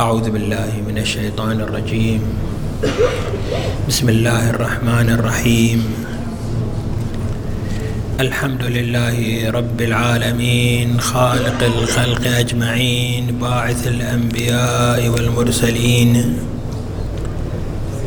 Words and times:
أعوذ 0.00 0.30
بالله 0.30 0.84
من 0.88 0.98
الشيطان 0.98 1.60
الرجيم. 1.60 2.20
بسم 3.88 4.08
الله 4.08 4.50
الرحمن 4.50 5.08
الرحيم. 5.10 5.80
الحمد 8.20 8.62
لله 8.62 9.16
رب 9.50 9.80
العالمين 9.80 11.00
خالق 11.00 11.60
الخلق 11.64 12.28
أجمعين 12.28 13.40
باعث 13.40 13.86
الأنبياء 13.86 15.08
والمرسلين. 15.08 16.12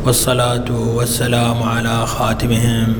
والصلاة 0.05 0.69
والسلام 0.69 1.63
على 1.63 2.05
خاتمهم 2.05 2.93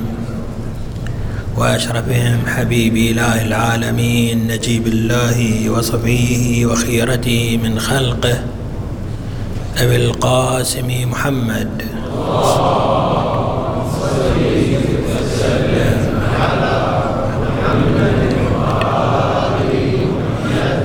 وأشرفهم 1.56 2.38
حبيب 2.46 2.96
إله 2.96 3.46
العالمين 3.46 4.46
نجيب 4.50 4.86
الله 4.86 5.70
وصفيه 5.70 6.66
وخيرته 6.66 7.58
من 7.62 7.78
خلقه. 7.78 8.38
أبي 9.78 9.96
القاسم 9.96 10.88
محمد. 11.10 11.70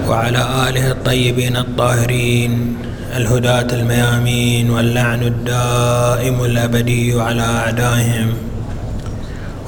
وعلى 0.10 0.44
آله 0.70 0.92
الطيبين 0.92 1.58
الطاهرين 1.58 2.78
الهداة 3.18 3.70
الميامين 3.74 4.70
واللعن 4.70 5.22
الدائم 5.24 6.38
الأبدي 6.46 7.22
على 7.22 7.42
أعدائهم 7.42 8.30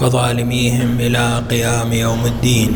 وظالميهم 0.02 0.89
إلى 0.99 1.44
قيام 1.49 1.94
يوم 1.94 2.25
الدين. 2.25 2.72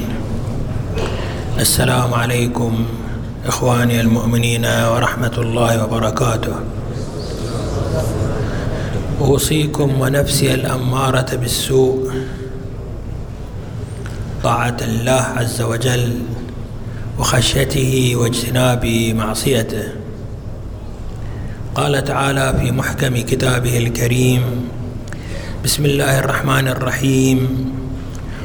السلام 1.60 2.13
عليكم 2.13 2.73
إخواني 3.45 4.02
المؤمنين 4.02 4.66
ورحمة 4.66 5.34
الله 5.38 5.84
وبركاته. 5.84 6.55
أوصيكم 9.22 10.02
ونفسي 10.02 10.54
الأمارة 10.54 11.35
بالسوء. 11.35 12.12
طاعة 14.43 14.77
الله 14.82 15.21
عز 15.38 15.62
وجل 15.62 16.20
وخشيته 17.20 18.13
واجتناب 18.16 18.85
معصيته. 19.18 19.88
قال 21.76 22.04
تعالى 22.04 22.54
في 22.62 22.71
محكم 22.71 23.18
كتابه 23.18 23.77
الكريم 23.77 24.70
بسم 25.66 25.85
الله 25.85 26.20
الرحمن 26.20 26.68
الرحيم. 26.68 27.40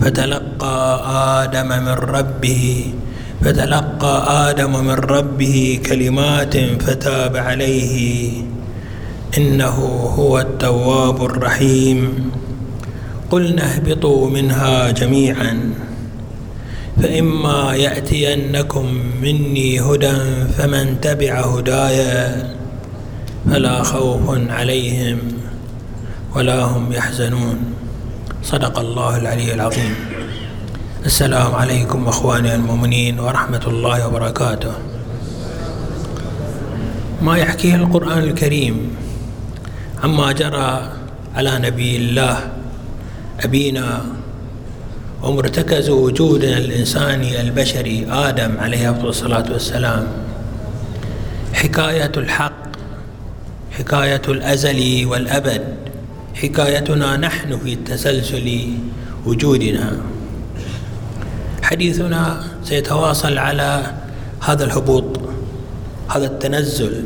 فتلقى 0.00 1.00
آدم 1.42 1.68
من 1.68 1.88
ربه 1.88 2.92
فتلقى 3.40 4.14
آدم 4.50 4.84
من 4.84 4.98
ربه 4.98 5.80
كلمات 5.86 6.56
فتاب 6.82 7.36
عليه. 7.36 8.42
إنه 9.38 9.76
هو 10.18 10.38
التواب 10.38 11.24
الرحيم. 11.24 12.30
قلنا 13.30 13.74
اهبطوا 13.74 14.30
منها 14.30 14.90
جميعا 14.90 15.74
فإما 17.02 17.74
يأتينكم 17.74 18.86
مني 19.22 19.80
هدى 19.80 20.16
فمن 20.56 21.00
تبع 21.00 21.40
هداي 21.40 21.98
فلا 23.50 23.82
خوف 23.82 24.24
عليهم 24.50 25.18
ولا 26.36 26.64
هم 26.64 26.92
يحزنون. 26.92 27.75
صدق 28.46 28.78
الله 28.78 29.16
العلي 29.16 29.54
العظيم 29.54 29.94
السلام 31.06 31.54
عليكم 31.54 32.08
اخواني 32.08 32.54
المؤمنين 32.54 33.20
ورحمه 33.20 33.64
الله 33.66 34.06
وبركاته 34.08 34.72
ما 37.22 37.38
يحكيه 37.38 37.74
القران 37.74 38.18
الكريم 38.18 38.96
عما 40.04 40.32
جرى 40.32 40.92
على 41.34 41.58
نبي 41.58 41.96
الله 41.96 42.38
ابينا 43.44 44.04
ومرتكز 45.22 45.90
وجودنا 45.90 46.58
الانساني 46.58 47.40
البشري 47.40 48.06
آدم 48.10 48.58
عليه 48.58 48.90
الصلاه 48.90 49.44
والسلام 49.52 50.06
حكايه 51.54 52.12
الحق 52.16 52.62
حكايه 53.78 54.22
الازل 54.28 55.06
والابد 55.06 55.95
حكايتنا 56.36 57.16
نحن 57.16 57.58
في 57.58 57.74
تسلسل 57.74 58.48
وجودنا. 59.26 59.96
حديثنا 61.62 62.44
سيتواصل 62.64 63.38
على 63.38 63.94
هذا 64.40 64.64
الهبوط 64.64 65.20
هذا 66.08 66.26
التنزل 66.26 67.04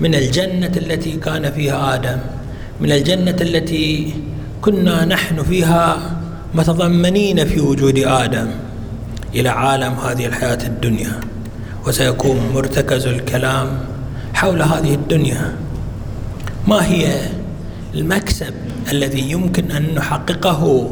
من 0.00 0.14
الجنة 0.14 0.72
التي 0.76 1.16
كان 1.16 1.52
فيها 1.52 1.94
آدم 1.94 2.18
من 2.80 2.92
الجنة 2.92 3.36
التي 3.40 4.14
كنا 4.62 5.04
نحن 5.04 5.42
فيها 5.42 6.16
متضمنين 6.54 7.44
في 7.44 7.60
وجود 7.60 7.98
آدم 7.98 8.48
إلى 9.34 9.48
عالم 9.48 9.92
هذه 9.92 10.26
الحياة 10.26 10.66
الدنيا. 10.66 11.20
وسيكون 11.86 12.40
مرتكز 12.54 13.06
الكلام 13.06 13.68
حول 14.34 14.62
هذه 14.62 14.94
الدنيا. 14.94 15.56
ما 16.68 16.86
هي 16.86 17.16
المكسب 17.94 18.54
الذي 18.92 19.30
يمكن 19.30 19.70
أن 19.70 19.94
نحققه 19.94 20.90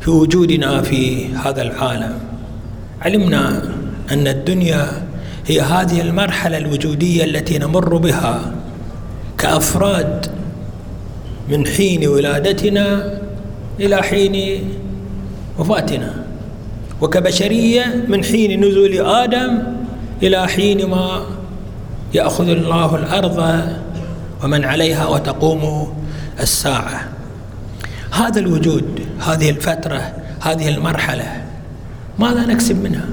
في 0.00 0.10
وجودنا 0.10 0.82
في 0.82 1.34
هذا 1.34 1.62
العالم. 1.62 2.18
علمنا 3.02 3.62
أن 4.12 4.26
الدنيا 4.28 4.88
هي 5.46 5.60
هذه 5.60 6.00
المرحلة 6.00 6.58
الوجودية 6.58 7.24
التي 7.24 7.58
نمر 7.58 7.96
بها 7.96 8.52
كأفراد 9.38 10.26
من 11.48 11.66
حين 11.66 12.08
ولادتنا 12.08 13.18
إلى 13.80 14.02
حين 14.02 14.64
وفاتنا 15.58 16.24
وكبشرية 17.00 18.04
من 18.08 18.24
حين 18.24 18.64
نزول 18.64 19.06
آدم 19.06 19.58
إلى 20.22 20.48
حين 20.48 20.86
ما 20.86 21.26
يأخذ 22.14 22.48
الله 22.48 22.96
الأرض 22.96 23.60
ومن 24.44 24.64
عليها 24.64 25.06
وتقوم 25.06 25.94
الساعة. 26.40 27.08
هذا 28.10 28.40
الوجود 28.40 29.00
هذه 29.20 29.50
الفترة 29.50 30.12
هذه 30.40 30.68
المرحلة 30.68 31.42
ماذا 32.18 32.46
نكسب 32.46 32.82
منها؟ 32.84 33.04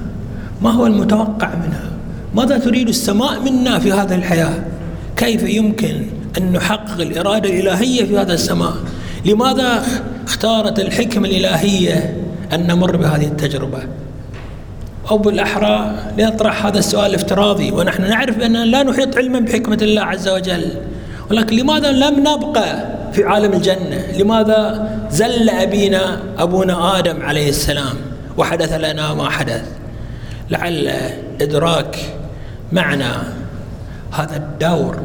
ما 0.62 0.70
هو 0.70 0.86
المتوقع 0.86 1.48
منها؟ 1.54 1.90
ماذا 2.34 2.58
تريد 2.58 2.88
السماء 2.88 3.40
منا 3.40 3.78
في 3.78 3.92
هذه 3.92 4.14
الحياة؟ 4.14 4.54
كيف 5.16 5.42
يمكن 5.42 6.06
أن 6.38 6.52
نحقق 6.52 7.00
الإرادة 7.00 7.50
الإلهية 7.50 8.04
في 8.04 8.18
هذا 8.18 8.34
السماء؟ 8.34 8.74
لماذا 9.24 9.82
اختارت 10.26 10.80
الحكمة 10.80 11.28
الإلهية 11.28 12.16
أن 12.52 12.66
نمر 12.66 12.96
بهذه 12.96 13.24
التجربة؟ 13.26 13.78
أو 15.10 15.18
بالأحرى 15.18 15.94
لنطرح 16.18 16.66
هذا 16.66 16.78
السؤال 16.78 17.10
الافتراضي 17.10 17.72
ونحن 17.72 18.02
نعرف 18.02 18.38
أننا 18.40 18.64
لا 18.64 18.82
نحيط 18.82 19.16
علما 19.16 19.40
بحكمة 19.40 19.78
الله 19.82 20.02
عز 20.02 20.28
وجل. 20.28 20.68
ولكن 21.30 21.56
لماذا 21.56 21.92
لم 21.92 22.20
نبقى 22.20 22.91
في 23.12 23.24
عالم 23.24 23.52
الجنة. 23.52 24.06
لماذا 24.18 24.88
زل 25.10 25.50
أبينا 25.50 26.22
أبونا 26.38 26.98
آدم 26.98 27.22
عليه 27.22 27.48
السلام 27.48 27.96
وحدث 28.38 28.72
لنا 28.72 29.14
ما 29.14 29.30
حدث؟ 29.30 29.64
لعل 30.50 30.92
إدراك 31.40 31.98
معنى 32.72 33.12
هذا 34.12 34.36
الدور 34.36 34.98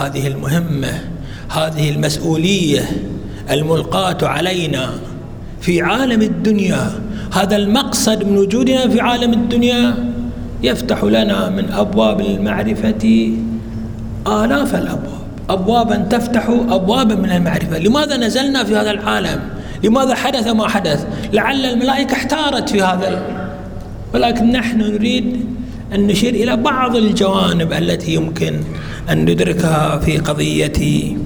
هذه 0.00 0.26
المهمة 0.26 1.00
هذه 1.48 1.90
المسؤولية 1.90 2.84
الملقاة 3.50 4.18
علينا 4.22 4.90
في 5.60 5.82
عالم 5.82 6.22
الدنيا. 6.22 6.90
هذا 7.32 7.56
المقصد 7.56 8.24
من 8.24 8.36
وجودنا 8.36 8.88
في 8.88 9.00
عالم 9.00 9.32
الدنيا 9.32 9.94
يفتح 10.62 11.04
لنا 11.04 11.48
من 11.50 11.72
أبواب 11.72 12.20
المعرفة 12.20 13.32
آلاف 14.26 14.74
الأبواب. 14.74 15.17
أبوابا 15.50 15.96
تفتح 15.96 16.48
أبوابا 16.48 17.14
من 17.14 17.30
المعرفة. 17.30 17.78
لماذا 17.78 18.16
نزلنا 18.16 18.64
في 18.64 18.76
هذا 18.76 18.90
العالم؟ 18.90 19.40
لماذا 19.84 20.14
حدث 20.14 20.46
ما 20.48 20.68
حدث؟ 20.68 21.06
لعل 21.32 21.64
الملائكة 21.66 22.12
احتارت 22.12 22.68
في 22.68 22.82
هذا. 22.82 23.22
ولكن 24.14 24.52
نحن 24.52 24.78
نريد 24.78 25.46
أن 25.94 26.06
نشير 26.06 26.34
إلى 26.34 26.56
بعض 26.56 26.96
الجوانب 26.96 27.72
التي 27.72 28.14
يمكن 28.14 28.60
أن 29.10 29.24
ندركها 29.24 29.98
في 29.98 30.18
قضية 30.18 31.16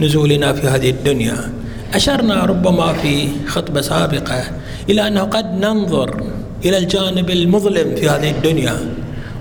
نزولنا 0.00 0.52
في 0.52 0.66
هذه 0.66 0.90
الدنيا. 0.90 1.36
أشرنا 1.94 2.44
ربما 2.44 2.92
في 2.92 3.28
خطبة 3.46 3.80
سابقة 3.80 4.42
إلى 4.90 5.08
أنه 5.08 5.20
قد 5.20 5.60
ننظر 5.60 6.22
إلى 6.64 6.78
الجانب 6.78 7.30
المظلم 7.30 7.94
في 7.94 8.08
هذه 8.08 8.30
الدنيا 8.30 8.76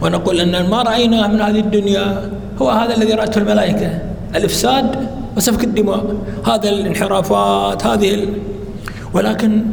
ونقول 0.02 0.40
أن 0.40 0.70
ما 0.70 0.82
رأيناه 0.82 1.28
من 1.28 1.42
هذه 1.42 1.60
الدنيا 1.60 2.30
هو 2.62 2.70
هذا 2.70 2.98
الذي 2.98 3.14
رأته 3.14 3.38
الملائكة. 3.40 4.00
الإفساد 4.38 5.10
وسفك 5.38 5.64
الدماء. 5.64 6.16
هذا 6.46 6.70
الانحرافات 6.70 7.86
هذه 7.86 8.14
ال... 8.14 8.30
ولكن 9.14 9.64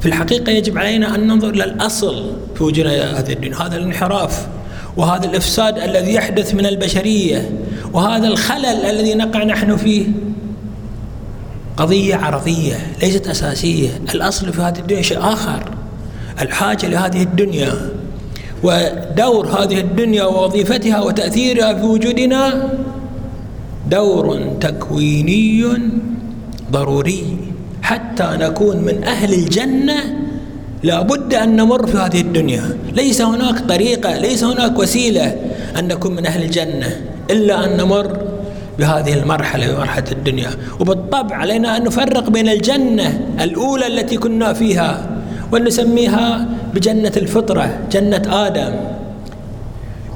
في 0.00 0.06
الحقيقة 0.06 0.52
يجب 0.52 0.78
علينا 0.78 1.14
أن 1.14 1.26
ننظر 1.26 1.50
إلى 1.50 1.64
الأصل 1.64 2.32
في 2.54 2.64
وجودنا 2.64 3.20
هذه 3.20 3.32
الدنيا. 3.32 3.56
هذا 3.56 3.76
الانحراف 3.76 4.46
وهذا 4.96 5.26
الإفساد 5.26 5.78
الذي 5.78 6.14
يحدث 6.14 6.54
من 6.54 6.66
البشرية 6.66 7.50
وهذا 7.92 8.28
الخلل 8.28 8.64
الذي 8.64 9.14
نقع 9.14 9.44
نحن 9.44 9.76
فيه. 9.76 10.06
قضية 11.76 12.16
عرضية 12.16 12.74
ليست 13.02 13.26
أساسية. 13.26 13.88
الأصل 14.14 14.52
في 14.52 14.60
هذه 14.60 14.78
الدنيا 14.78 15.02
شيء 15.02 15.18
آخر. 15.20 15.62
الحاجة 16.40 16.86
لهذه 16.86 17.22
الدنيا 17.22 17.72
ودور 18.62 19.46
هذه 19.46 19.80
الدنيا 19.80 20.24
ووظيفتها 20.24 21.00
وتأثيرها 21.00 21.74
في 21.74 21.82
وجودنا 21.82 22.68
دور 23.92 24.56
تكويني 24.60 25.64
ضروري. 26.72 27.22
حتى 27.82 28.28
نكون 28.40 28.76
من 28.76 29.04
أهل 29.04 29.34
الجنة 29.34 29.98
لابد 30.82 31.34
أن 31.34 31.56
نمر 31.56 31.86
في 31.86 31.96
هذه 31.98 32.20
الدنيا. 32.20 32.64
ليس 32.96 33.20
هناك 33.22 33.68
طريقة 33.68 34.18
ليس 34.18 34.44
هناك 34.44 34.78
وسيلة 34.78 35.36
أن 35.78 35.88
نكون 35.88 36.12
من 36.16 36.26
أهل 36.26 36.42
الجنة 36.42 36.90
إلا 37.30 37.64
أن 37.64 37.76
نمر 37.76 38.06
بهذه 38.78 39.12
المرحلة 39.20 39.78
مرحلة 39.78 40.10
الدنيا. 40.12 40.50
وبالطبع 40.80 41.36
علينا 41.36 41.76
أن 41.76 41.84
نفرق 41.84 42.30
بين 42.30 42.48
الجنة 42.48 43.08
الأولى 43.40 43.86
التي 43.86 44.16
كنا 44.16 44.52
فيها 44.52 44.90
ونسميها 45.52 46.48
بجنة 46.74 47.12
الفطرة 47.16 47.78
جنة 47.92 48.22
آدم. 48.46 49.01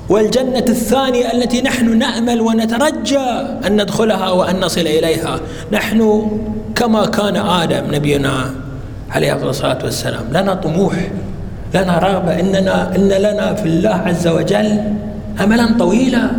والجنة 0.08 0.64
الثانية 0.68 1.32
التي 1.32 1.62
نحن 1.62 1.98
نأمل 1.98 2.40
ونترجى 2.40 3.28
أن 3.66 3.82
ندخلها 3.82 4.30
وأن 4.30 4.60
نصل 4.60 4.80
إليها. 4.80 5.40
نحن 5.72 6.30
كما 6.74 7.06
كان 7.06 7.36
آدم 7.36 7.94
نبينا 7.94 8.50
عليه 9.10 9.48
الصلاة 9.48 9.78
والسلام. 9.84 10.24
لنا 10.30 10.54
طموح 10.54 10.94
لنا 11.74 11.98
رغبة 11.98 12.40
إننا 12.40 12.96
إن 12.96 13.08
لنا 13.08 13.54
في 13.54 13.66
الله 13.66 14.02
عز 14.06 14.28
وجل 14.28 14.80
أملا 15.44 15.78
طويلا. 15.78 16.30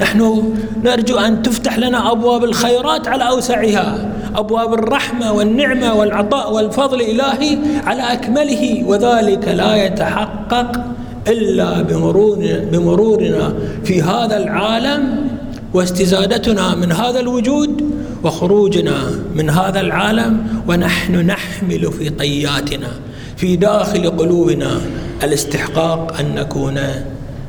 نحن 0.00 0.52
نرجو 0.84 1.18
أن 1.18 1.42
تفتح 1.42 1.78
لنا 1.78 2.12
أبواب 2.12 2.44
الخيرات 2.44 3.08
على 3.08 3.28
أوسعها. 3.28 4.08
أبواب 4.36 4.74
الرحمة 4.74 5.32
والنعمة 5.32 5.94
والعطاء 5.94 6.52
والفضل 6.52 7.00
الإلهي 7.00 7.58
على 7.86 8.12
أكمله. 8.12 8.84
وذلك 8.86 9.48
لا 9.48 9.86
يتحقق 9.86 10.80
إلا 11.28 11.82
بمرورنا, 11.82 13.54
في 13.84 14.02
هذا 14.02 14.36
العالم 14.36 15.28
واستزادتنا 15.74 16.74
من 16.74 16.92
هذا 16.92 17.20
الوجود 17.20 17.90
وخروجنا 18.24 19.10
من 19.34 19.50
هذا 19.50 19.80
العالم 19.80 20.46
ونحن 20.68 21.26
نحمل 21.26 21.92
في 21.92 22.10
طياتنا 22.10 22.88
في 23.36 23.56
داخل 23.56 24.10
قلوبنا 24.10 24.80
الاستحقاق 25.22 26.18
أن 26.20 26.34
نكون 26.34 26.78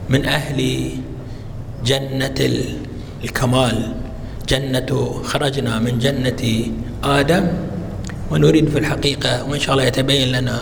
من 0.10 0.26
أهل 0.26 0.90
جنة 1.86 2.50
الكمال. 3.24 3.94
جنة 4.50 5.22
خرجنا 5.24 5.80
من 5.80 6.00
جنة 6.00 6.66
آدم. 7.04 7.48
ونريد 8.32 8.70
في 8.70 8.80
الحقيقة 8.80 9.44
وإن 9.50 9.60
شاء 9.60 9.74
الله 9.76 9.84
يتبين 9.86 10.28
لنا 10.32 10.60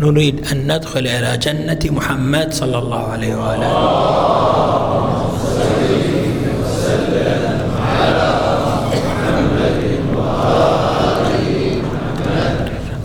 نريد 0.00 0.46
أن 0.52 0.72
ندخل 0.76 1.00
إلى 1.06 1.36
جنة 1.38 1.78
محمد 1.90 2.52
صلى 2.52 2.78
الله 2.78 2.98
عليه 3.02 3.34
وآله. 3.36 3.74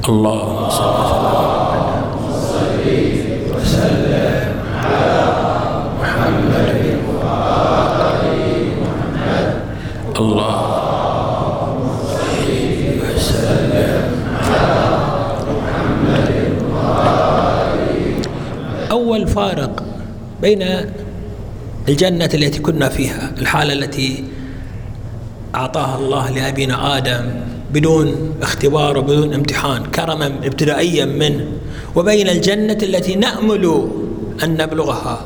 اللهم 0.10 0.70
صل 0.70 1.00
وسلم 3.54 4.50
على 4.84 5.22
محمد 6.02 6.74
وآل 7.08 8.24
محمد 8.82 9.48
اللهم 10.18 11.78
صل 12.10 12.50
وسلم 13.02 14.02
على 14.50 14.82
محمد 15.62 16.30
وآل 16.74 17.78
أول 18.92 19.22
فارق 19.28 19.84
بين 20.42 20.66
الجنة 21.90 22.30
التي 22.34 22.60
كنا 22.60 22.90
فيها 22.90 23.32
الحالة 23.38 23.74
التي 23.74 24.24
أعطاها 25.56 25.98
الله 25.98 26.30
لأبينا 26.30 26.98
آدم 26.98 27.32
بدون 27.74 28.36
اختبار 28.42 28.98
وبدون 28.98 29.34
امتحان 29.34 29.84
كرما 29.86 30.26
ابتدائيا 30.26 31.06
منه 31.06 31.48
وبين 31.96 32.30
الجنة 32.30 32.78
التي 32.84 33.16
نأمل 33.16 33.90
أن 34.44 34.58
نبلغها 34.58 35.26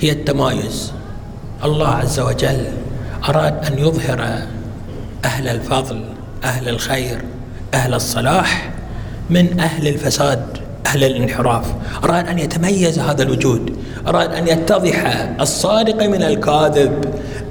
هي 0.00 0.10
التمايز. 0.12 0.92
الله 1.64 1.88
عز 1.88 2.20
وجل 2.20 2.66
أراد 3.28 3.64
أن 3.64 3.78
يظهر 3.78 4.42
أهل 5.24 5.48
الفضل 5.48 6.04
أهل 6.44 6.68
الخير 6.68 7.22
أهل 7.74 7.94
الصلاح 7.94 8.70
من 9.30 9.60
أهل 9.60 9.88
الفساد. 9.88 10.61
أهل 10.92 11.04
الانحراف. 11.04 11.66
أراد 12.04 12.28
أن 12.28 12.38
يتميز 12.38 12.98
هذا 12.98 13.22
الوجود. 13.22 13.76
أراد 14.06 14.32
أن 14.32 14.48
يتضح 14.48 15.28
الصادق 15.40 16.06
من 16.06 16.22
الكاذب 16.22 17.04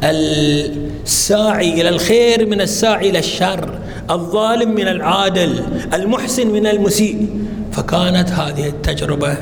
الساعي 0.03 1.81
إلى 1.81 1.89
الخير 1.89 2.45
من 2.45 2.61
الساعي 2.61 3.09
إلى 3.09 3.19
الشر 3.19 3.79
الظالم 4.09 4.75
من 4.75 4.87
العادل 4.87 5.63
المحسن 5.93 6.47
من 6.47 6.67
المسيء. 6.67 7.29
فكانت 7.71 8.29
هذه 8.29 8.67
التجربة 8.67 9.37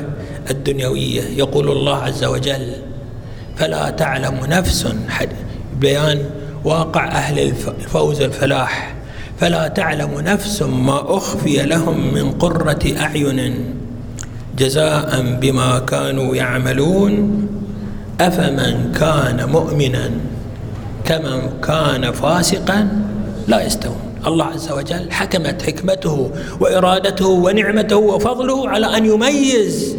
الدنيوية. 0.50 1.22
يقول 1.36 1.70
الله 1.70 1.96
عز 1.96 2.24
وجل 2.24 2.72
فلا 3.56 3.90
تعلم 3.90 4.40
نفس 4.48 4.88
بيان 5.80 6.18
واقع 6.64 7.08
أهل 7.08 7.38
الفوز 7.38 8.20
الفلاح. 8.20 8.94
فلا 9.38 9.68
تعلم 9.68 10.20
نفس 10.20 10.62
ما 10.62 11.16
أخفي 11.16 11.56
لهم 11.62 12.14
من 12.14 12.30
قرة 12.30 12.94
أعين. 13.00 13.64
جزاء 14.60 15.36
بما 15.40 15.78
كانوا 15.78 16.36
يعملون 16.36 17.12
أفمن 18.20 18.92
كان 19.00 19.48
مؤمنا 19.48 20.10
كمن 21.04 21.40
كان 21.64 22.12
فاسقا 22.12 22.88
لا 23.48 23.66
يستوون. 23.66 23.96
الله 24.26 24.44
عز 24.44 24.72
وجل 24.72 25.12
حكمت 25.12 25.62
حكمته 25.62 26.30
وإرادته 26.60 27.28
ونعمته 27.28 27.96
وفضله 27.96 28.68
على 28.68 28.96
أن 28.96 29.06
يميز 29.06 29.96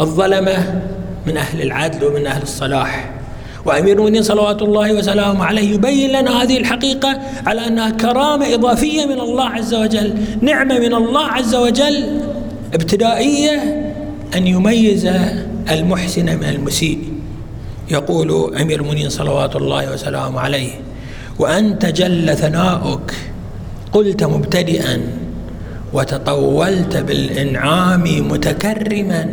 الظلمة 0.00 0.82
من 1.26 1.36
أهل 1.36 1.62
العدل 1.62 2.04
ومن 2.04 2.26
أهل 2.26 2.42
الصلاح. 2.42 3.10
وأمير 3.64 3.96
المؤمنين 3.96 4.22
صلوات 4.22 4.62
الله 4.62 4.92
وسلامه 4.92 5.44
عليه 5.44 5.74
يبين 5.74 6.10
لنا 6.10 6.42
هذه 6.42 6.58
الحقيقة 6.58 7.20
على 7.46 7.66
أنها 7.66 7.90
كرامة 7.90 8.54
إضافية 8.54 9.06
من 9.06 9.20
الله 9.20 9.48
عز 9.48 9.74
وجل 9.74 10.14
نعمة 10.40 10.78
من 10.78 10.94
الله 10.94 11.26
عز 11.26 11.54
وجل 11.54 12.20
ابتدائية 12.74 13.56
أن 14.36 14.46
يميز 14.46 15.08
المحسن 15.70 16.26
من 16.26 16.44
المسيء. 16.44 16.98
يقول 17.90 18.56
أمير 18.60 18.80
المؤمنين 18.80 19.08
صلوات 19.08 19.56
الله 19.56 19.92
وسلامه 19.92 20.40
عليه 20.40 20.70
وأنت 21.38 21.86
جل 21.86 22.36
ثناؤك 22.36 23.14
قلت 23.92 24.24
مبتدئا 24.24 25.00
وتطولت 25.92 26.96
بالإنعام 26.96 28.28
متكرما 28.30 29.28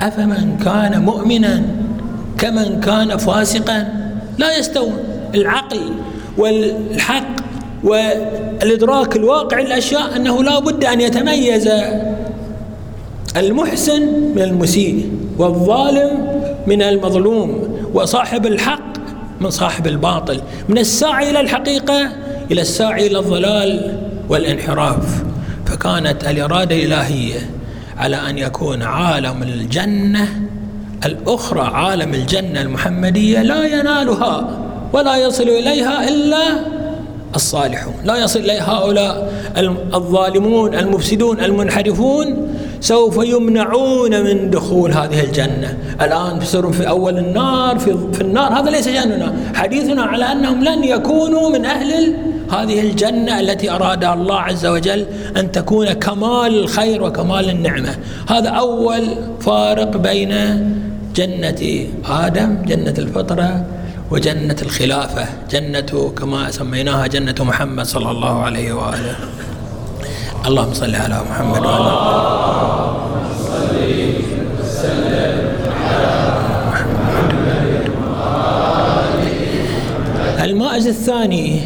أفمن 0.00 0.58
كان 0.64 1.02
مؤمنا 1.02 1.62
كمن 2.38 2.80
كان 2.80 3.16
فاسقا. 3.16 3.88
لا 4.38 4.58
يستوون. 4.58 4.98
العقل 5.34 5.80
والحق 6.38 7.36
والإدراك 7.84 9.16
الواقع 9.16 9.58
الأشياء 9.58 10.16
أنه 10.16 10.42
لا 10.42 10.58
بد 10.58 10.84
أن 10.84 11.00
يتميز 11.00 11.68
المحسن 13.36 14.02
من 14.34 14.42
المسيء 14.42 15.10
والظالم 15.38 16.40
من 16.66 16.82
المظلوم 16.82 17.78
وصاحب 17.94 18.46
الحق 18.46 18.96
من 19.40 19.50
صاحب 19.50 19.86
الباطل 19.86 20.40
من 20.68 20.78
الساعي 20.78 21.30
إلى 21.30 21.40
الحقيقة 21.40 22.08
إلى 22.50 22.60
الساعي 22.60 23.06
إلى 23.06 23.18
الضلال 23.18 23.98
والانحراف. 24.28 25.24
فكانت 25.66 26.24
الإرادة 26.24 26.76
الإلهية 26.76 27.50
على 27.96 28.16
أن 28.16 28.38
يكون 28.38 28.82
عالم 28.82 29.42
الجنة 29.42 30.28
الأخرى 31.06 31.60
عالم 31.60 32.14
الجنة 32.14 32.60
المحمدية 32.60 33.42
لا 33.42 33.64
ينالها 33.64 34.58
ولا 34.92 35.16
يصل 35.16 35.48
إليها 35.48 36.08
إلا 36.08 36.42
الصالحون. 37.34 37.94
لا 38.04 38.16
يصل 38.16 38.38
إلى 38.38 38.52
هؤلاء 38.52 39.32
الظالمون 39.94 40.74
المفسدون 40.74 41.40
المنحرفون. 41.40 42.48
سوف 42.86 43.16
يمنعون 43.24 44.24
من 44.24 44.50
دخول 44.50 44.92
هذه 44.92 45.20
الجنة. 45.20 45.78
الآن 46.00 46.42
يصيرون 46.42 46.72
في 46.72 46.88
أول 46.88 47.18
النار 47.18 47.78
في, 47.78 47.98
في 48.12 48.20
النار. 48.20 48.52
هذا 48.52 48.70
ليس 48.70 48.88
شأننا 48.88 49.36
حديثنا 49.54 50.02
على 50.02 50.24
أنهم 50.32 50.64
لن 50.64 50.84
يكونوا 50.84 51.50
من 51.50 51.64
أهل 51.64 52.14
هذه 52.52 52.80
الجنة 52.80 53.40
التي 53.40 53.70
أرادها 53.70 54.14
الله 54.14 54.40
عز 54.40 54.66
وجل 54.66 55.06
أن 55.36 55.52
تكون 55.52 55.92
كمال 55.92 56.60
الخير 56.60 57.02
وكمال 57.02 57.50
النعمة. 57.50 57.96
هذا 58.28 58.48
أول 58.48 59.02
فارق 59.40 59.96
بين 59.96 60.32
جنة 61.14 61.86
آدم 62.08 62.62
جنة 62.66 62.94
الفطرة 62.98 63.64
وجنة 64.10 64.56
الخلافة. 64.62 65.26
جنة 65.50 66.12
كما 66.18 66.50
سميناها 66.50 67.06
جنة 67.06 67.34
محمد 67.40 67.86
صلى 67.86 68.10
الله 68.10 68.42
عليه 68.42 68.72
وآله. 68.72 69.16
اللهم 70.46 70.72
صل 70.74 70.94
على 70.94 71.18
محمد 71.30 71.66
وعلى 71.66 71.92
المائز 80.44 80.86
الثاني 80.86 81.60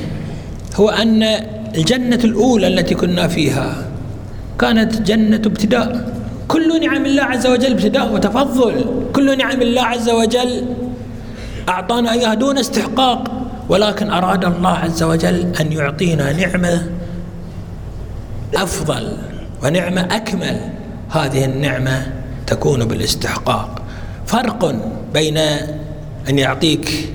هو 0.77 0.89
أن 0.89 1.23
الجنة 1.77 2.21
الأولى 2.25 2.67
التي 2.67 2.95
كنا 2.95 3.29
فيها 3.29 3.85
كانت 4.59 5.03
جنة 5.03 5.37
ابتداء. 5.37 6.13
كل 6.49 6.81
نعم 6.81 7.05
الله 7.07 7.23
عز 7.23 7.47
وجل 7.47 7.73
ابتداء 7.73 8.13
وتفضل. 8.13 8.85
كل 9.13 9.39
نعم 9.39 9.63
الله 9.63 9.83
عز 9.83 10.11
وجل 10.11 10.65
أعطانا 11.69 12.13
إياها 12.13 12.35
دون 12.35 12.59
استحقاق. 12.59 13.21
ولكن 13.69 14.11
أراد 14.11 14.45
الله 14.45 14.71
عز 14.71 15.03
وجل 15.03 15.53
أن 15.61 15.73
يعطينا 15.73 16.33
نعمة 16.33 17.00
أفضل 18.55 19.17
ونعمة 19.65 20.01
أكمل. 20.01 20.61
هذه 21.11 21.45
النعمة 21.45 22.07
تكون 22.47 22.85
بالاستحقاق. 22.85 23.83
فرق 24.27 24.75
بين 25.15 25.39
أن 26.29 26.39
يعطيك 26.39 27.13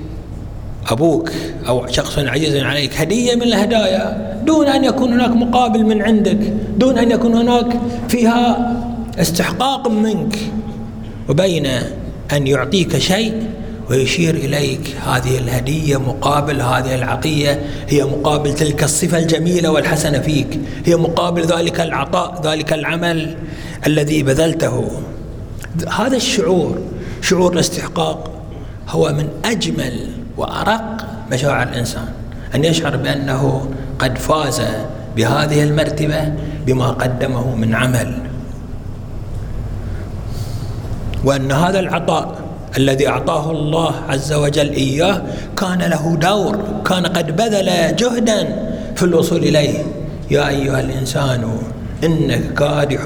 أبوك 0.88 1.32
أو 1.68 1.86
شخص 1.86 2.18
عزيز 2.18 2.56
عليك 2.56 3.00
هدية 3.00 3.34
من 3.34 3.42
الهدايا 3.42 4.36
دون 4.44 4.66
أن 4.66 4.84
يكون 4.84 5.12
هناك 5.12 5.30
مقابل 5.30 5.84
من 5.84 6.02
عندك 6.02 6.38
دون 6.76 6.98
أن 6.98 7.10
يكون 7.10 7.34
هناك 7.34 7.80
فيها 8.08 8.72
استحقاق 9.18 9.88
منك 9.88 10.38
وبين 11.28 11.66
أن 12.32 12.46
يعطيك 12.46 12.98
شيء 12.98 13.42
ويشير 13.90 14.34
إليك 14.34 14.96
هذه 15.06 15.38
الهدية 15.38 15.96
مقابل 15.96 16.60
هذه 16.60 16.94
العطية 16.94 17.62
هي 17.88 18.04
مقابل 18.04 18.54
تلك 18.54 18.84
الصفة 18.84 19.18
الجميلة 19.18 19.70
والحسنة 19.70 20.18
فيك 20.18 20.60
هي 20.84 20.96
مقابل 20.96 21.42
ذلك 21.42 21.80
العطاء 21.80 22.40
ذلك 22.44 22.72
العمل 22.72 23.36
الذي 23.86 24.22
بذلته. 24.22 24.90
هذا 25.98 26.16
الشعور 26.16 26.78
شعور 27.22 27.52
الاستحقاق 27.52 28.30
هو 28.88 29.12
من 29.12 29.28
أجمل 29.44 30.08
وأرق 30.36 30.96
مشاعر 31.32 31.68
الإنسان. 31.68 32.08
أن 32.54 32.64
يشعر 32.64 32.96
بأنه 32.96 33.70
قد 33.98 34.18
فاز 34.18 34.62
بهذه 35.16 35.62
المرتبة 35.62 36.32
بما 36.66 36.88
قدمه 36.88 37.56
من 37.56 37.74
عمل. 37.74 38.18
وأن 41.24 41.52
هذا 41.52 41.80
العطاء 41.80 42.45
الذي 42.76 43.08
أعطاه 43.08 43.50
الله 43.50 43.94
عز 44.08 44.32
وجل 44.32 44.70
إياه 44.70 45.22
كان 45.56 45.78
له 45.78 46.16
دور 46.16 46.58
كان 46.84 47.06
قد 47.06 47.36
بذل 47.36 47.96
جهدا 47.96 48.40
في 48.96 49.02
الوصول 49.02 49.38
إليه. 49.38 49.78
يا 50.30 50.48
أيها 50.48 50.80
الإنسان 50.80 51.58
إنك 52.04 52.54
كادح 52.54 53.00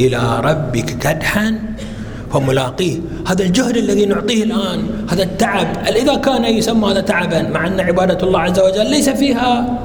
إلى 0.00 0.40
ربك 0.40 0.84
كدحا 0.98 1.58
فملاقيه. 2.32 2.98
هذا 3.26 3.42
الجهد 3.44 3.76
الذي 3.76 4.06
نعطيه 4.06 4.44
الآن 4.44 4.86
هذا 5.10 5.22
التعب 5.22 5.66
إذا 5.96 6.14
كان 6.14 6.44
يسمى 6.44 6.90
هذا 6.90 7.00
تعبا 7.00 7.42
مع 7.42 7.66
أن 7.66 7.80
عبادة 7.80 8.26
الله 8.26 8.40
عز 8.40 8.60
وجل 8.60 8.90
ليس 8.90 9.08
فيها 9.08 9.78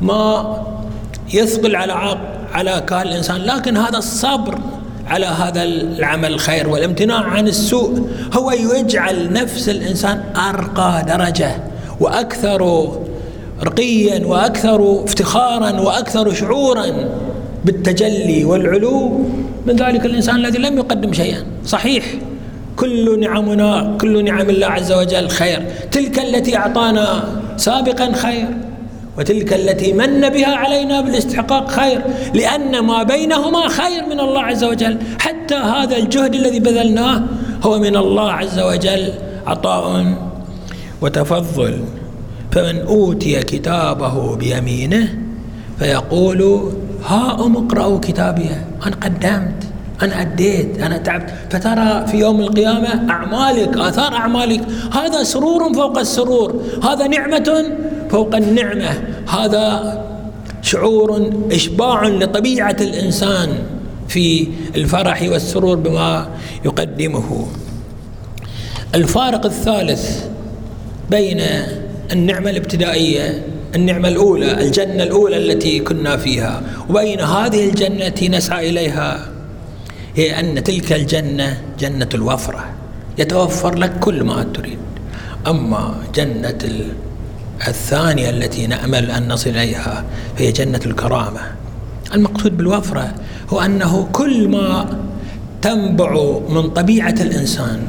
ما 0.00 0.56
يثقل 1.34 1.76
على 1.76 2.18
على 2.52 2.82
كاهل 2.88 3.08
الإنسان 3.08 3.36
لكن 3.36 3.76
هذا 3.76 3.98
الصبر 3.98 4.58
على 5.12 5.26
هذا 5.26 5.62
العمل 5.62 6.32
الخير 6.32 6.68
والامتناع 6.68 7.20
عن 7.20 7.48
السوء. 7.48 8.08
هو 8.32 8.50
يجعل 8.50 9.32
نفس 9.32 9.68
الإنسان 9.68 10.22
أرقى 10.48 11.04
درجة 11.08 11.50
وأكثر 12.00 12.88
رقيا 13.64 14.26
وأكثر 14.26 15.04
افتخارا 15.04 15.80
وأكثر 15.80 16.34
شعورا 16.34 16.86
بالتجلي 17.64 18.44
والعلو. 18.44 19.24
من 19.66 19.76
ذلك 19.76 20.06
الإنسان 20.06 20.36
الذي 20.36 20.58
لم 20.58 20.78
يقدم 20.78 21.12
شيئا. 21.12 21.44
صحيح 21.66 22.04
كل 22.76 23.20
نعمنا 23.20 23.96
كل 24.00 24.24
نعم 24.24 24.50
الله 24.50 24.66
عز 24.66 24.92
وجل 24.92 25.28
خير. 25.28 25.62
تلك 25.90 26.18
التي 26.18 26.56
أعطانا 26.56 27.24
سابقا 27.56 28.12
خير. 28.12 28.46
وتلك 29.18 29.52
التي 29.52 29.92
من 29.92 30.28
بها 30.28 30.56
علينا 30.56 31.00
بالاستحقاق 31.00 31.70
خير 31.70 32.00
لأن 32.34 32.78
ما 32.78 33.02
بينهما 33.02 33.68
خير 33.68 34.06
من 34.10 34.20
الله 34.20 34.42
عز 34.42 34.64
وجل. 34.64 34.98
حتى 35.20 35.54
هذا 35.54 35.96
الجهد 35.96 36.34
الذي 36.34 36.60
بذلناه 36.60 37.22
هو 37.62 37.78
من 37.78 37.96
الله 37.96 38.32
عز 38.32 38.58
وجل. 38.60 39.12
عطاء 39.46 40.14
وتفضل. 41.00 41.84
فمن 42.52 42.78
أوتي 42.80 43.40
كتابه 43.40 44.36
بيمينه 44.36 45.08
فيقول 45.78 46.70
ها 47.06 47.46
أم 47.46 47.56
اقرأوا 47.56 47.98
كتابي. 47.98 48.50
أنا 48.86 48.96
قدمت 48.96 49.60
أنا 50.02 50.20
أديت 50.20 50.82
أنا 50.82 50.96
تعبت. 50.96 51.30
فترى 51.50 52.06
في 52.06 52.16
يوم 52.18 52.40
القيامة 52.40 53.10
أعمالك 53.10 53.76
آثار 53.76 54.14
أعمالك. 54.14 54.60
هذا 54.92 55.22
سرور 55.22 55.74
فوق 55.74 55.98
السرور. 55.98 56.62
هذا 56.82 57.06
نعمة 57.06 57.64
فوق 58.12 58.36
النعمة. 58.36 59.02
هذا 59.28 59.66
شعور 60.62 61.30
إشباع 61.52 62.08
لطبيعة 62.08 62.76
الإنسان 62.80 63.48
في 64.08 64.48
الفرح 64.76 65.22
والسرور 65.22 65.76
بما 65.76 66.28
يقدمه. 66.64 67.46
الفارق 68.94 69.46
الثالث 69.46 70.24
بين 71.10 71.40
النعمة 72.12 72.50
الابتدائية 72.50 73.42
النعمة 73.74 74.08
الأولى 74.08 74.62
الجنة 74.62 75.02
الأولى 75.02 75.36
التي 75.36 75.80
كنا 75.80 76.16
فيها 76.16 76.62
وبين 76.90 77.20
هذه 77.20 77.68
الجنة 77.68 78.06
التي 78.06 78.28
نسعى 78.28 78.70
إليها 78.70 79.28
هي 80.16 80.40
أن 80.40 80.64
تلك 80.64 80.92
الجنة 80.92 81.60
جنة 81.80 82.08
الوفرة. 82.14 82.64
يتوفر 83.18 83.74
لك 83.74 83.98
كل 84.00 84.24
ما 84.24 84.46
تريد. 84.54 84.78
أما 85.46 85.94
جنة 86.14 86.58
الثانية 87.68 88.30
التي 88.30 88.66
نأمل 88.66 89.10
أن 89.10 89.28
نصل 89.28 89.50
إليها 89.50 90.04
هي 90.38 90.52
جنة 90.52 90.80
الكرامة. 90.86 91.40
المقصود 92.14 92.56
بالوفرة 92.56 93.14
هو 93.50 93.60
أنه 93.60 94.08
كل 94.12 94.48
ما 94.48 94.86
تنبع 95.62 96.38
من 96.48 96.70
طبيعة 96.70 97.14
الإنسان 97.20 97.82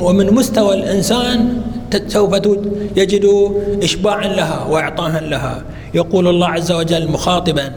ومن 0.00 0.34
مستوى 0.34 0.74
الإنسان 0.74 1.62
سوف 2.06 2.34
يجد 2.96 3.52
إشباعا 3.82 4.26
لها 4.26 4.64
وإعطاها 4.64 5.20
لها. 5.20 5.62
يقول 5.94 6.28
الله 6.28 6.48
عز 6.48 6.72
وجل 6.72 7.10
مخاطبا 7.10 7.72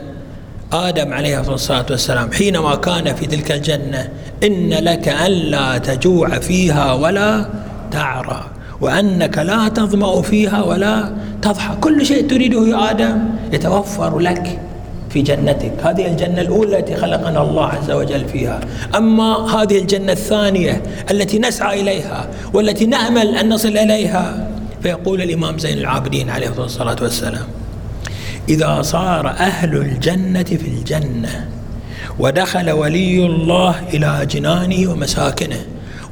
آدم 0.73 1.13
عليه 1.13 1.53
الصلاة 1.53 1.85
والسلام 1.89 2.31
حينما 2.31 2.75
كان 2.75 3.15
في 3.15 3.25
تلك 3.25 3.51
الجنة 3.51 4.09
إن 4.43 4.69
لك 4.69 5.07
ألا 5.07 5.77
تجوع 5.77 6.39
فيها 6.39 6.93
ولا 6.93 7.49
تعرى. 7.91 8.45
وأنك 8.81 9.37
لا 9.37 9.67
تظمأ 9.67 10.21
فيها 10.21 10.63
ولا 10.63 11.13
تضحى. 11.41 11.75
كل 11.81 12.05
شيء 12.05 12.27
تريده 12.27 12.67
يا 12.67 12.91
آدم 12.91 13.17
يتوفر 13.53 14.19
لك 14.19 14.59
في 15.09 15.21
جنتك. 15.21 15.73
هذه 15.83 16.07
الجنة 16.07 16.41
الأولى 16.41 16.79
التي 16.79 16.95
خلقنا 16.95 17.41
الله 17.41 17.65
عز 17.65 17.91
وجل 17.91 18.25
فيها. 18.25 18.59
أما 18.97 19.55
هذه 19.55 19.79
الجنة 19.79 20.11
الثانية 20.11 20.83
التي 21.11 21.39
نسعى 21.39 21.81
إليها 21.81 22.27
والتي 22.53 22.85
نأمل 22.85 23.35
أن 23.35 23.49
نصل 23.49 23.77
إليها 23.77 24.49
فيقول 24.83 25.21
الإمام 25.21 25.57
زين 25.57 25.77
العابدين 25.77 26.29
عليه 26.29 26.49
الصلاة 26.57 26.95
والسلام 27.01 27.47
إذا 28.49 28.81
صار 28.81 29.27
أهل 29.27 29.77
الجنة 29.77 30.43
في 30.43 30.67
الجنة 30.67 31.49
ودخل 32.19 32.71
ولي 32.71 33.25
الله 33.25 33.75
إلى 33.93 34.27
جنانه 34.31 34.91
ومساكنه 34.91 35.61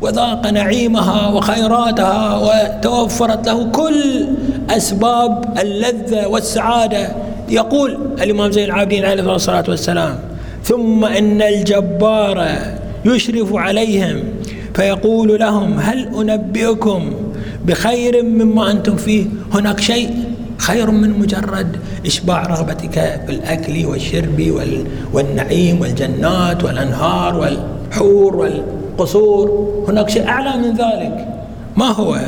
وذاق 0.01 0.47
نعيمها 0.47 1.27
وخيراتها 1.27 2.37
وتوفرت 2.37 3.47
له 3.47 3.63
كل 3.63 4.27
أسباب 4.69 5.57
اللذة 5.61 6.27
والسعادة. 6.27 7.09
يقول 7.49 7.97
الإمام 8.21 8.51
زين 8.51 8.65
العابدين 8.65 9.05
عليه 9.05 9.35
الصلاة 9.35 9.63
والسلام 9.67 10.19
ثم 10.63 11.05
إن 11.05 11.41
الجبار 11.41 12.47
يشرف 13.05 13.55
عليهم 13.55 14.23
فيقول 14.73 15.39
لهم 15.39 15.79
هل 15.79 16.07
أنبئكم 16.15 17.13
بخير 17.65 18.23
مما 18.23 18.71
أنتم 18.71 18.95
فيه؟ 18.95 19.25
هناك 19.53 19.79
شيء 19.79 20.09
خير 20.57 20.91
من 20.91 21.19
مجرد 21.19 21.77
إشباع 22.05 22.43
رغبتك 22.43 23.21
بالأكل 23.27 23.85
والشرب 23.85 24.53
والنعيم 25.13 25.81
والجنات 25.81 26.63
والأنهار 26.63 27.37
والحور 27.37 28.49
والقصور 28.97 29.67
هناك 29.87 30.09
شيء 30.09 30.27
أعلى 30.27 30.57
من 30.57 30.73
ذلك. 30.73 31.27
ما 31.77 31.85
هو؟ 31.85 32.19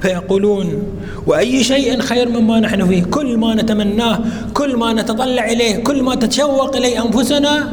فيقولون 0.00 0.82
وأي 1.26 1.64
شيء 1.64 2.00
خير 2.00 2.28
مما 2.28 2.60
نحن 2.60 2.86
فيه؟ 2.86 3.04
كل 3.04 3.36
ما 3.38 3.54
نتمناه 3.54 4.20
كل 4.54 4.76
ما 4.76 4.92
نتطلع 4.92 5.44
إليه 5.44 5.84
كل 5.84 6.02
ما 6.02 6.14
تتشوق 6.14 6.76
إليه 6.76 7.04
أنفسنا 7.06 7.72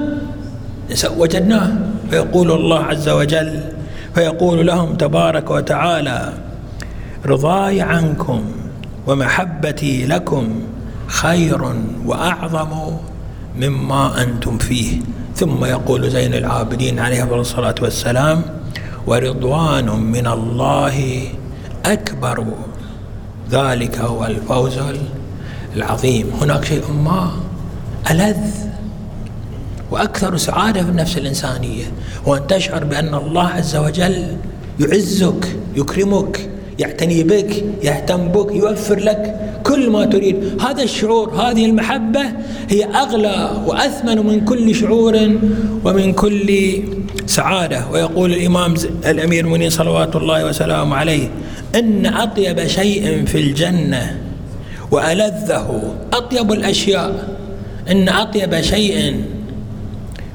وجدناه. 1.18 1.72
فيقول 2.10 2.52
الله 2.52 2.80
عز 2.80 3.10
وجل 3.10 3.60
فيقول 4.16 4.68
لهم 4.68 4.96
تبارك 4.96 5.52
وتعالى 5.52 6.34
رضاي 7.26 7.82
عنكم 7.82 8.42
ومحبتي 9.08 10.06
لكم 10.06 10.62
خير 11.08 11.62
وأعظم 12.06 12.70
مما 13.60 14.24
أنتم 14.24 14.58
فيه. 14.58 15.02
ثم 15.36 15.66
يقول 15.66 16.10
زين 16.10 16.34
العابدين 16.34 17.00
عليه 17.00 17.24
أفضل 17.24 17.40
الصلاة 17.40 17.76
والسلام 17.82 18.42
ورضوان 19.08 19.90
من 19.90 20.28
الله 20.28 21.24
أكبر. 21.86 22.46
ذلك 23.52 23.98
هو 23.98 24.26
الفوز 24.26 24.80
العظيم. 25.76 26.32
هناك 26.42 26.66
شيء 26.66 26.92
ما 26.92 27.32
ألذ 28.12 28.38
وأكثر 29.92 30.38
سعادة 30.38 30.84
في 30.84 30.90
النفس 30.90 31.18
الإنسانية 31.18 31.84
وأن 32.26 32.48
تشعر 32.48 32.84
بأن 32.84 33.16
الله 33.16 33.48
عز 33.48 33.76
وجل 33.76 34.38
يعزك 34.80 35.58
يكرمك 35.76 36.50
يعتني 36.80 37.24
بك 37.24 37.64
يهتم 37.84 38.28
بك 38.28 38.56
يوفر 38.56 39.00
لك 39.00 39.45
كل 39.66 39.90
ما 39.90 40.06
تريد. 40.06 40.62
هذا 40.62 40.84
الشعور 40.84 41.30
هذه 41.34 41.66
المحبة 41.66 42.22
هي 42.70 42.86
أغلى 42.86 43.64
وأثمن 43.66 44.18
من 44.26 44.46
كل 44.46 44.76
شعور 44.76 45.16
ومن 45.86 46.14
كل 46.14 46.50
سعادة. 47.26 47.90
ويقول 47.92 48.34
الإمام 48.34 48.74
الأمير 49.06 49.40
المؤمنين 49.46 49.70
صلوات 49.70 50.16
الله 50.16 50.46
وسلامه 50.46 50.96
عليه 50.96 51.30
إن 51.76 52.06
أطيب 52.06 52.68
شيء 52.68 53.26
في 53.26 53.38
الجنة 53.40 54.22
وألذه. 54.92 55.94
أطيب 56.14 56.52
الأشياء. 56.52 57.36
إن 57.92 58.10
أطيب 58.10 58.62
شيء 58.62 59.22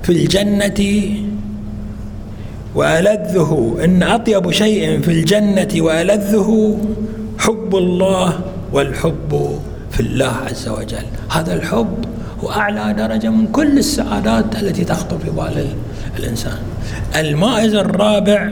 في 0.02 0.10
الجنة 0.12 0.80
وألذه. 2.74 3.76
إن 3.84 4.02
أطيب 4.02 4.50
شيء 4.50 5.00
في 5.00 5.10
الجنة 5.10 5.72
وألذه 5.76 6.78
حب 7.38 7.76
الله 7.76 8.40
والحب 8.72 9.60
في 9.90 10.00
الله 10.00 10.32
عز 10.46 10.68
وجل. 10.68 11.06
هذا 11.30 11.54
الحب 11.54 12.04
هو 12.44 12.50
أعلى 12.50 12.92
درجة 12.92 13.28
من 13.28 13.46
كل 13.46 13.78
السعادات 13.78 14.62
التي 14.62 14.84
تخطر 14.84 15.18
في 15.18 15.30
بال 15.30 15.66
الإنسان. 16.18 16.58
المائز 17.16 17.74
الرابع 17.74 18.50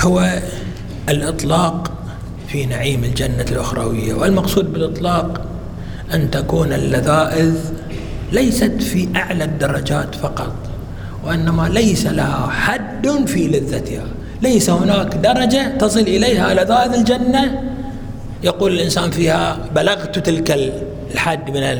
هو 0.00 0.42
الإطلاق 1.08 1.90
في 2.48 2.66
نعيم 2.66 3.04
الجنة 3.04 3.46
الأخروية. 3.50 4.14
والمقصود 4.14 4.72
بالإطلاق 4.72 5.40
أن 6.14 6.30
تكون 6.30 6.72
اللذائذ 6.72 7.54
ليست 8.32 8.82
في 8.82 9.08
أعلى 9.16 9.44
الدرجات 9.44 10.14
فقط 10.14 10.54
وإنما 11.24 11.68
ليس 11.68 12.06
لها 12.06 12.46
حد 12.46 13.24
في 13.26 13.48
لذتها. 13.48 14.04
ليس 14.42 14.70
هناك 14.70 15.14
درجة 15.14 15.76
تصل 15.78 16.00
إليها 16.00 16.54
لذائذ 16.54 16.92
الجنة. 16.92 17.62
يقول 18.42 18.72
الإنسان 18.72 19.10
فيها 19.10 19.58
بلغت 19.74 20.18
تلك 20.18 20.72
الحد 21.14 21.50
من 21.50 21.78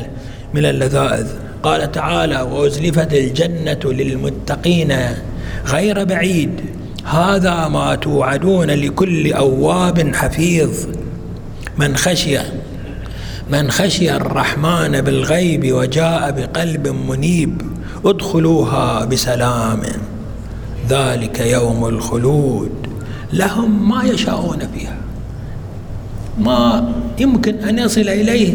من 0.53 0.65
اللذائذ. 0.65 1.27
قال 1.63 1.91
تعالى 1.91 2.41
وأزلفت 2.41 3.13
الجنة 3.13 3.79
للمتقين 3.85 4.93
غير 5.67 6.03
بعيد. 6.03 6.61
هذا 7.05 7.67
ما 7.67 7.95
توعدون 7.95 8.71
لكل 8.71 9.33
أواب 9.33 10.15
حفيظ. 10.15 10.85
من 11.77 11.97
خشي 11.97 12.37
من 13.49 13.71
خشي 13.71 14.15
الرحمن 14.15 15.01
بالغيب 15.01 15.73
وجاء 15.73 16.31
بقلب 16.31 16.87
منيب 16.87 17.61
ادخلوها 18.05 19.05
بسلام. 19.05 19.81
ذلك 20.89 21.39
يوم 21.39 21.85
الخلود. 21.85 22.71
لهم 23.33 23.89
ما 23.89 24.03
يشاءون 24.03 24.59
فيها. 24.73 24.97
ما 26.39 26.93
يمكن 27.19 27.55
أن 27.55 27.79
يصل 27.79 28.01
إليه 28.01 28.53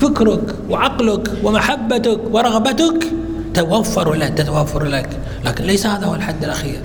فكرك 0.00 0.54
وعقلك 0.70 1.30
ومحبتك 1.44 2.20
ورغبتك 2.32 3.06
توفر 3.54 4.14
لك 4.14 4.34
تتوفر 4.34 4.84
لك. 4.84 5.08
لكن 5.44 5.64
ليس 5.64 5.86
هذا 5.86 6.06
هو 6.06 6.14
الحد 6.14 6.44
الأخير. 6.44 6.80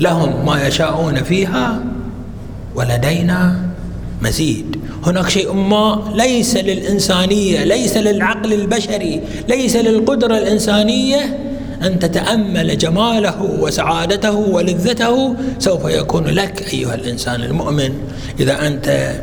لهم 0.00 0.46
ما 0.46 0.66
يشاءون 0.66 1.14
فيها 1.22 1.80
ولدينا 2.74 3.70
مزيد. 4.22 4.76
هناك 5.06 5.28
شيء 5.28 5.52
ما 5.52 6.12
ليس 6.14 6.56
للإنسانية 6.56 7.64
ليس 7.64 7.96
للعقل 7.96 8.52
البشري 8.52 9.20
ليس 9.48 9.76
للقدرة 9.76 10.38
الإنسانية 10.38 11.49
أن 11.82 11.98
تتأمل 11.98 12.78
جماله 12.78 13.42
وسعادته 13.42 14.36
ولذته 14.36 15.36
سوف 15.58 15.84
يكون 15.84 16.24
لك 16.24 16.72
أيها 16.74 16.94
الإنسان 16.94 17.42
المؤمن 17.42 17.92
إذا 18.40 18.66
أنت 18.66 19.14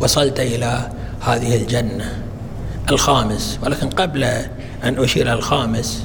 وصلت 0.00 0.40
إلى 0.40 0.90
هذه 1.20 1.56
الجنة 1.56 2.12
الخامس. 2.90 3.58
ولكن 3.62 3.88
قبل 3.88 4.24
أن 4.84 4.98
أشير 4.98 5.32
الخامس 5.32 6.02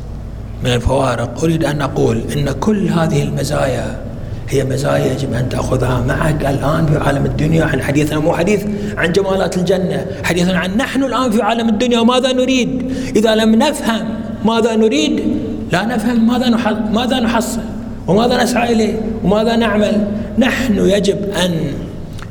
من 0.63 0.73
الفوارق 0.73 1.43
أريد 1.43 1.65
أن 1.65 1.81
أقول 1.81 2.21
إن 2.37 2.51
كل 2.51 2.87
هذه 2.87 3.23
المزايا 3.23 4.01
هي 4.49 4.63
مزايا 4.63 5.13
يجب 5.13 5.33
أن 5.33 5.49
تأخذها 5.49 6.01
معك 6.01 6.45
الآن 6.45 6.85
في 6.85 6.97
عالم 6.97 7.25
الدنيا 7.25 7.65
عن 7.65 7.81
حديثنا 7.81 8.19
مو 8.19 8.33
حديث 8.33 8.65
عن 8.97 9.11
جمالات 9.11 9.57
الجنة 9.57 10.05
حديثنا 10.23 10.59
عن 10.59 10.77
نحن 10.77 11.03
الآن 11.03 11.31
في 11.31 11.41
عالم 11.41 11.69
الدنيا. 11.69 12.03
ماذا 12.03 12.31
نريد؟ 12.31 12.93
إذا 13.15 13.35
لم 13.35 13.55
نفهم 13.55 14.21
ماذا 14.45 14.75
نريد 14.75 15.40
لا 15.71 15.85
نفهم 15.85 16.27
ماذا 16.27 16.49
ماذا 16.91 17.19
نحصل 17.19 17.61
وماذا 18.07 18.43
نسعى 18.43 18.73
إليه 18.73 19.01
وماذا 19.23 19.55
نعمل. 19.55 20.07
نحن 20.37 20.77
يجب 20.77 21.17
أن 21.45 21.51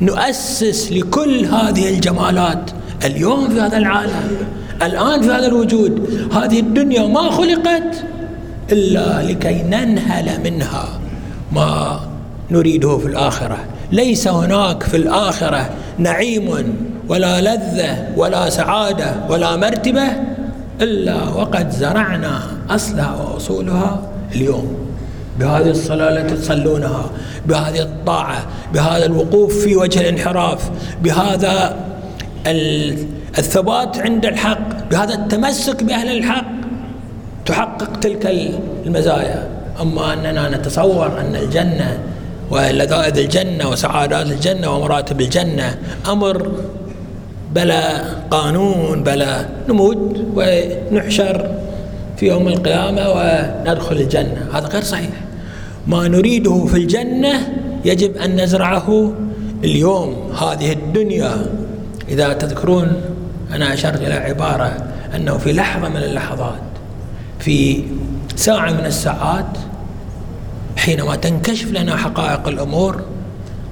نؤسس 0.01 0.93
لكل 0.93 1.45
هذه 1.45 1.95
الجمالات 1.95 2.71
اليوم 3.05 3.49
في 3.49 3.61
هذا 3.61 3.77
العالم 3.77 4.37
الآن 4.83 5.23
في 5.23 5.31
هذا 5.31 5.47
الوجود. 5.47 6.09
هذه 6.33 6.61
الدنيا 6.61 7.07
ما 7.07 7.31
خلقت 7.31 8.05
إلا 8.73 9.23
لكي 9.23 9.63
ننهل 9.63 10.41
منها 10.45 10.89
ما 11.53 12.01
نريده 12.51 12.99
في 12.99 13.07
الآخرة. 13.07 13.59
ليس 13.93 14.29
هناك 14.29 14.83
في 14.83 14.97
الآخرة 14.97 15.71
نعيم 15.99 16.77
ولا 17.09 17.41
لذة 17.41 18.09
ولا 18.17 18.51
سعادة 18.51 19.15
ولا 19.29 19.57
مرتبة 19.57 20.07
إلا 20.81 21.29
وقد 21.29 21.71
زرعنا 21.71 22.60
أصلها 22.75 23.15
وأصولها 23.15 24.03
اليوم. 24.35 24.77
بهذه 25.39 25.71
الصلاة 25.71 26.09
التي 26.09 26.37
تصلونها 26.37 27.11
بهذه 27.47 27.81
الطاعة 27.81 28.47
بهذا 28.75 29.07
الوقوف 29.07 29.59
في 29.65 29.77
وجه 29.77 30.01
الانحراف 30.01 30.71
بهذا 31.03 31.77
الثبات 33.39 33.99
عند 33.99 34.27
الحق 34.27 34.89
بهذا 34.91 35.15
التمسك 35.15 35.83
بأهل 35.83 36.17
الحق 36.19 36.51
تحقق 37.47 37.97
تلك 38.01 38.27
المزايا. 38.87 39.49
أما 39.81 40.13
أننا 40.13 40.49
نتصور 40.57 41.21
أن 41.21 41.37
الجنة 41.37 41.99
ولذائذ 42.51 43.19
الجنة 43.19 43.69
وسعادات 43.71 44.27
الجنة 44.27 44.77
ومراتب 44.77 45.21
الجنة 45.21 45.79
أمر 46.09 46.53
بلا 47.55 48.03
قانون 48.31 49.03
بلا 49.03 49.47
نموت 49.69 50.17
ونحشر 50.37 51.51
في 52.21 52.27
يوم 52.27 52.49
القيامة 52.49 53.09
وندخل 53.09 53.97
الجنة. 53.97 54.49
هذا 54.53 54.67
غير 54.67 54.83
صحيح. 54.83 55.11
ما 55.87 56.09
نريده 56.09 56.67
في 56.67 56.77
الجنة 56.77 57.53
يجب 57.85 58.17
أن 58.17 58.41
نزرعه 58.41 59.13
اليوم. 59.65 60.33
هذه 60.33 60.73
الدنيا. 60.73 61.47
إذا 62.09 62.33
تذكرون 62.33 62.93
أنا 63.53 63.75
أشرت 63.75 64.01
إلى 64.01 64.15
عبارة 64.15 64.77
أنه 65.15 65.39
في 65.39 65.53
لحظة 65.53 65.89
من 65.89 65.97
اللحظات 65.97 66.61
في 67.39 67.85
ساعة 68.37 68.71
من 68.71 68.87
الساعات 68.87 69.59
حينما 70.77 71.17
تنكشف 71.17 71.73
لنا 71.73 71.97
حقائق 71.97 72.49
الأمور 72.49 73.03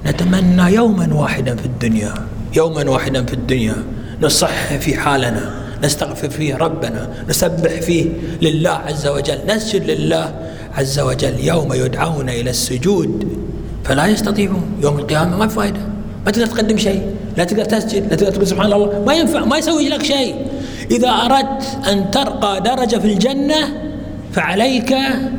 نتمنى 0.05 0.73
يوما 0.73 1.13
واحدا 1.13 1.55
في 1.55 1.65
الدنيا 1.65 2.13
يوما 2.55 2.89
واحدا 2.89 3.25
في 3.25 3.33
الدنيا 3.33 3.75
نصح 4.21 4.77
في 4.77 4.97
حالنا. 4.97 5.58
نستغفر 5.83 6.29
فيه 6.29 6.55
ربنا 6.55 7.09
نسبح 7.29 7.71
فيه 7.81 8.05
لله 8.41 8.69
عز 8.69 9.07
وجل 9.07 9.39
نسجد 9.47 9.89
لله 9.89 10.33
عز 10.77 10.99
وجل 10.99 11.39
يوم 11.39 11.73
يدعون 11.73 12.29
إلى 12.29 12.49
السجود. 12.49 13.27
فلا 13.83 14.07
يستطيعون. 14.07 14.63
يوم 14.83 14.99
القيامة 14.99 15.37
ما 15.37 15.47
فائدة. 15.47 15.79
ما 16.25 16.31
تقدر 16.31 16.45
تقدم 16.45 16.77
شيء 16.77 17.01
لا 17.37 17.43
تقدر 17.43 17.65
تسجد 17.65 18.09
لا 18.09 18.15
تقدر 18.15 18.31
تقول 18.31 18.47
سبحان 18.47 18.73
الله. 18.73 19.03
ما 19.07 19.13
ينفع 19.13 19.45
ما 19.45 19.57
يسوي 19.57 19.89
لك 19.89 20.03
شيء. 20.03 20.35
إذا 20.91 21.09
أردت 21.09 21.87
أن 21.87 22.11
ترقى 22.11 22.61
درجة 22.61 22.97
في 22.97 23.13
الجنة 23.13 23.61
فعليك 24.31 24.93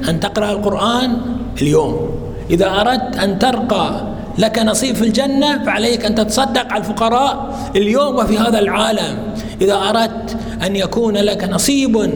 أن 0.08 0.20
تقرأ 0.20 0.52
القرآن 0.52 1.16
اليوم. 1.62 2.10
إذا 2.50 2.66
أردت 2.66 3.16
أن 3.16 3.38
ترقى 3.38 4.09
لك 4.38 4.58
نصيب 4.58 4.94
في 4.96 5.04
الجنة 5.04 5.64
فعليك 5.64 6.04
أن 6.04 6.14
تتصدق 6.14 6.72
على 6.72 6.80
الفقراء 6.80 7.58
اليوم 7.76 8.16
وفي 8.16 8.38
هذا 8.38 8.58
العالم. 8.58 9.18
إذا 9.60 9.74
أردت 9.74 10.36
أن 10.66 10.76
يكون 10.76 11.16
لك 11.16 11.44
نصيب 11.44 12.10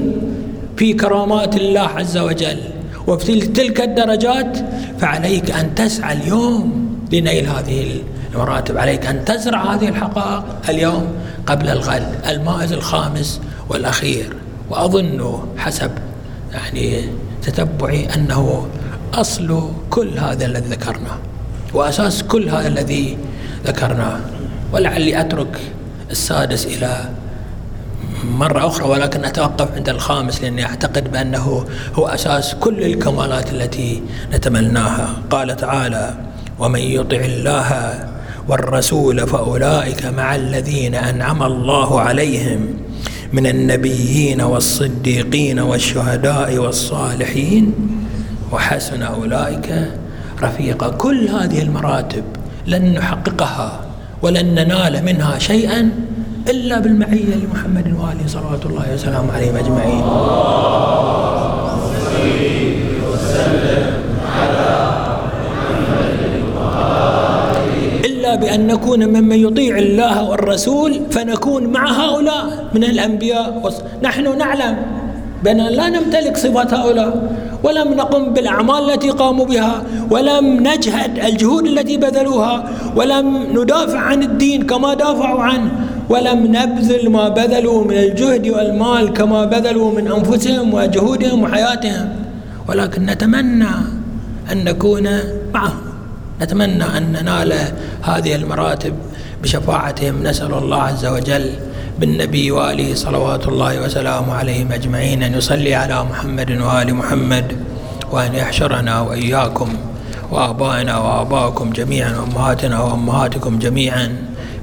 في 0.77 0.93
كرامات 0.93 1.57
الله 1.57 1.81
عز 1.81 2.19
وجل 2.19 2.59
وفي 3.07 3.41
تلك 3.41 3.81
الدرجات 3.81 4.59
فعليك 4.99 5.51
أن 5.51 5.75
تسعى 5.75 6.17
اليوم 6.17 6.89
لنيل 7.13 7.47
هذه 7.47 8.01
المراتب. 8.35 8.79
عليك 8.79 9.07
أن 9.07 9.25
تزرع 9.25 9.75
هذه 9.75 9.89
الحقائق 9.89 10.45
اليوم 10.69 11.07
قبل 11.47 11.69
الغد 11.69 12.15
المائز 12.29 12.73
الخامس 12.73 13.41
والأخير. 13.69 14.37
وأظن 14.71 15.39
حسب 15.57 15.91
يعني 16.53 17.05
تتبعي 17.43 18.15
أنه 18.15 18.67
أصل 19.15 19.69
كل 19.91 20.19
هذا 20.19 20.47
الذي 20.47 20.69
ذكرناه. 20.69 21.19
وأساس 21.75 22.23
كل 22.23 22.49
هذا 22.49 22.69
الذي 22.69 23.19
ذكرناه. 23.67 24.21
ولعلي 24.73 25.21
أترك 25.21 25.61
السادس 26.11 26.67
إلى 26.67 27.09
مرة 28.25 28.67
أخرى 28.67 28.89
ولكن 28.89 29.25
أتوقف 29.25 29.69
عند 29.77 29.89
الخامس 29.89 30.43
لأني 30.43 30.65
أعتقد 30.65 31.13
بأنه 31.13 31.65
هو 31.95 32.07
أساس 32.07 32.55
كل 32.55 32.83
الكمالات 32.83 33.53
التي 33.53 34.03
نتمناها. 34.33 35.09
قال 35.31 35.57
تعالى 35.57 36.15
ومن 36.59 36.81
يطع 36.81 37.17
الله 37.17 37.71
والرسول 38.49 39.27
فأولئك 39.27 40.07
مع 40.07 40.35
الذين 40.35 40.95
أنعم 40.95 41.43
الله 41.43 42.01
عليهم 42.01 42.61
من 43.33 43.47
النبيين 43.47 44.41
والصديقين 44.41 45.61
والشهداء 45.61 46.59
والصالحين 46.59 47.73
وحسن 48.53 49.03
أولئك 49.03 49.91
رفيقا 50.45 50.89
كل 50.89 51.29
هذه 51.29 51.63
المراتب 51.63 52.25
لن 52.67 52.95
نحققها 52.95 53.81
ولن 54.23 54.47
ننال 54.55 55.05
منها 55.05 55.39
شيئا 55.39 55.91
إلا 56.51 56.79
بالمعية 56.81 57.35
لمحمد 57.35 57.87
وآله 57.87 58.27
صلوات 58.27 58.67
الله 58.67 58.95
وسلامه 58.95 59.33
عليهم 59.33 59.57
أجمعين. 59.57 60.05
إلا 68.05 68.35
بأن 68.35 68.67
نكون 68.67 69.07
ممن 69.07 69.39
يطيع 69.47 69.79
الله 69.79 70.23
والرسول 70.29 71.01
فنكون 71.11 71.67
مع 71.67 71.85
هؤلاء 71.93 72.69
من 72.75 72.85
الأنبياء. 72.85 73.73
نحن 74.03 74.39
نعلم 74.39 74.77
بأننا 75.45 75.69
لا 75.79 75.89
نمتلك 75.89 76.37
صفات 76.37 76.75
هؤلاء 76.75 77.11
ولم 77.63 77.89
نقم 77.95 78.33
بالأعمال 78.33 78.91
التي 78.91 79.11
قاموا 79.11 79.47
بها 79.47 79.83
ولم 80.11 80.45
نجهد 80.69 81.19
الجهود 81.19 81.67
التي 81.67 81.97
بذلوها 81.97 82.71
ولم 82.97 83.27
ندافع 83.57 83.99
عن 83.99 84.23
الدين 84.23 84.67
كما 84.67 84.95
دافعوا 84.95 85.43
عنه 85.43 85.71
ولم 86.09 86.39
نبذل 86.57 87.11
ما 87.11 87.29
بذلوا 87.29 87.85
من 87.85 87.97
الجهد 87.97 88.49
والمال 88.49 89.13
كما 89.13 89.45
بذلوا 89.45 89.91
من 89.97 90.13
أنفسهم 90.13 90.75
وجهودهم 90.75 91.43
وحياتهم. 91.43 92.09
ولكن 92.69 93.07
نتمنى 93.07 93.75
أن 94.53 94.65
نكون 94.65 95.09
معهم. 95.55 95.83
نتمنى 96.43 96.85
أن 96.97 97.13
ننال 97.13 97.53
هذه 98.03 98.35
المراتب 98.35 98.95
بشفاعتهم. 99.43 100.23
نسأل 100.23 100.53
الله 100.55 100.83
عز 100.83 101.07
وجل 101.07 101.51
بالنبي 101.99 102.51
وآله 102.51 102.95
صلوات 102.95 103.49
الله 103.49 103.87
وسلامه 103.87 104.35
عليهم 104.35 104.73
أجمعين. 104.73 105.23
أن 105.23 105.35
يصلي 105.35 105.75
على 105.75 106.05
محمد 106.05 106.51
وآل 106.51 106.95
محمد 106.95 107.47
وأن 108.13 108.35
يحشرنا 108.35 109.01
وإياكم 109.01 109.69
وآبائنا 110.31 110.99
وآباءكم 110.99 111.71
جميعا 111.71 112.13
وأمهاتنا 112.19 112.77
وأمهاتكم 112.83 113.59
جميعا 113.59 114.07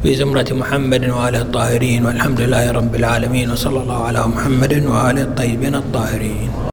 في 0.04 0.16
زمرة 0.16 0.46
محمد 0.52 1.04
وآله 1.10 1.42
الطاهرين. 1.42 2.06
والحمد 2.06 2.42
لله 2.42 2.72
رب 2.72 2.96
العالمين 2.96 3.52
وصلى 3.52 3.80
الله 3.84 4.00
على 4.04 4.22
محمد 4.28 4.74
وآله 4.92 5.22
الطيبين 5.22 5.76
الطاهرين. 5.76 6.62